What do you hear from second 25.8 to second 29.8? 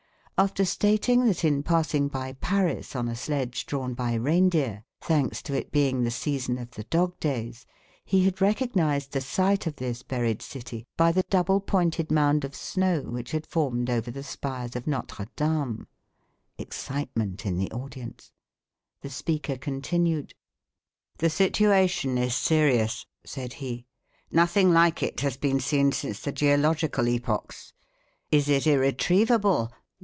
since the geological epochs. Is it irretrievable?